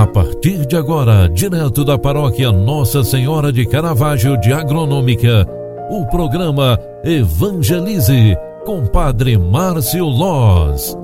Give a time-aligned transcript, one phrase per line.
[0.00, 5.46] A partir de agora, direto da paróquia Nossa Senhora de Caravaggio de Agronômica,
[5.90, 8.34] o programa Evangelize
[8.64, 10.96] com Padre Márcio Loz.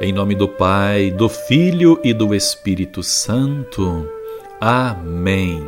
[0.00, 4.08] Em nome do Pai, do Filho e do Espírito Santo.
[4.60, 5.62] Amém.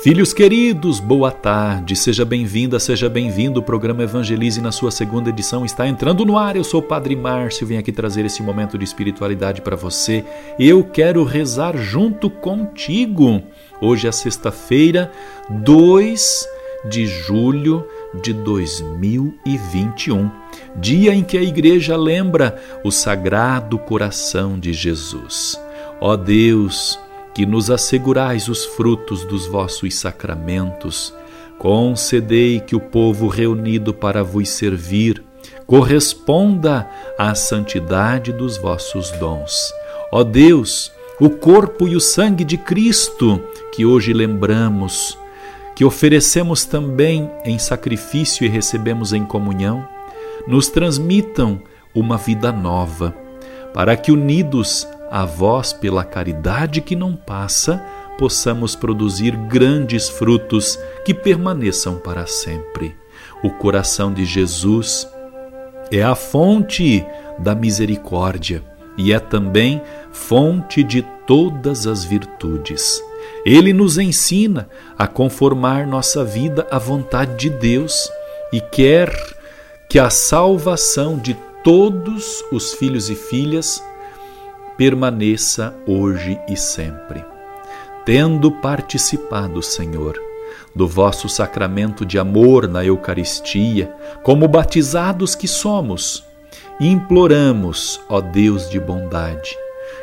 [0.00, 3.58] Filhos queridos, boa tarde, seja bem-vinda, seja bem-vindo.
[3.58, 6.54] O programa Evangelize, na sua segunda edição, está entrando no ar.
[6.54, 10.24] Eu sou o Padre Márcio, venho aqui trazer esse momento de espiritualidade para você.
[10.56, 13.42] Eu quero rezar junto contigo.
[13.80, 15.10] Hoje é sexta-feira,
[15.50, 16.46] 2
[16.88, 17.84] de julho
[18.22, 20.30] de 2021,
[20.76, 25.60] dia em que a Igreja lembra o Sagrado Coração de Jesus.
[26.00, 26.96] Ó Deus,
[27.38, 31.14] que nos assegurais os frutos dos vossos sacramentos,
[31.56, 35.22] concedei que o povo reunido para vos servir
[35.64, 39.72] corresponda à santidade dos vossos dons.
[40.10, 40.90] Ó Deus,
[41.20, 43.40] o corpo e o sangue de Cristo
[43.72, 45.16] que hoje lembramos,
[45.76, 49.88] que oferecemos também em sacrifício e recebemos em comunhão,
[50.44, 51.62] nos transmitam
[51.94, 53.14] uma vida nova,
[53.72, 57.82] para que unidos a vós pela caridade que não passa,
[58.18, 62.96] possamos produzir grandes frutos que permaneçam para sempre.
[63.42, 65.08] O coração de Jesus
[65.90, 67.04] é a fonte
[67.38, 68.62] da misericórdia
[68.96, 73.02] e é também fonte de todas as virtudes.
[73.44, 78.10] Ele nos ensina a conformar nossa vida à vontade de Deus
[78.52, 79.12] e quer
[79.88, 83.82] que a salvação de todos os filhos e filhas
[84.78, 87.24] permaneça hoje e sempre.
[88.06, 90.16] Tendo participado, Senhor,
[90.74, 96.24] do vosso sacramento de amor na Eucaristia, como batizados que somos,
[96.80, 99.58] imploramos, ó Deus de bondade,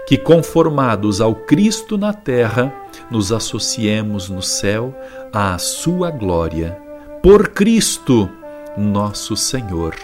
[0.05, 2.73] que conformados ao Cristo na terra,
[3.09, 4.93] nos associemos no céu
[5.31, 6.77] à sua glória.
[7.23, 8.29] Por Cristo,
[8.77, 9.95] nosso Senhor.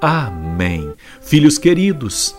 [0.00, 0.92] Amém.
[1.20, 2.36] Filhos queridos,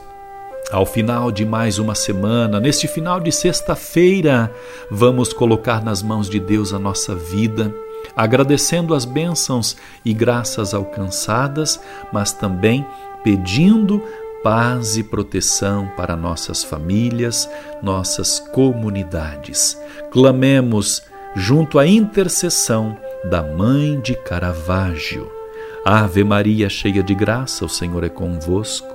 [0.72, 4.52] ao final de mais uma semana, neste final de sexta-feira,
[4.90, 7.74] vamos colocar nas mãos de Deus a nossa vida,
[8.16, 11.80] agradecendo as bênçãos e graças alcançadas,
[12.12, 12.86] mas também
[13.24, 14.02] pedindo
[14.44, 17.50] paz e proteção para nossas famílias,
[17.82, 19.80] nossas comunidades.
[20.12, 21.02] Clamemos
[21.36, 25.32] junto à intercessão da Mãe de Caravaggio.
[25.84, 28.95] Ave Maria, cheia de graça, o Senhor é convosco.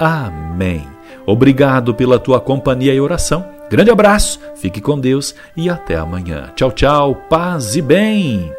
[0.00, 0.88] Amém.
[1.26, 3.44] Obrigado pela tua companhia e oração.
[3.70, 6.50] Grande abraço, fique com Deus e até amanhã.
[6.56, 8.50] Tchau, tchau, paz e bem.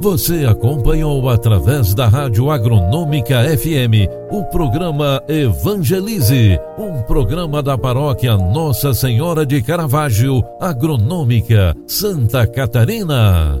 [0.00, 8.92] Você acompanhou através da Rádio Agronômica FM o programa Evangelize, um programa da paróquia Nossa
[8.92, 13.60] Senhora de Caravaggio, Agronômica, Santa Catarina.